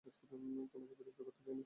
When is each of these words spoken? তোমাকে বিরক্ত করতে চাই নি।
তোমাকে 0.03 0.93
বিরক্ত 0.99 1.19
করতে 1.19 1.41
চাই 1.45 1.47
নি। 1.47 1.59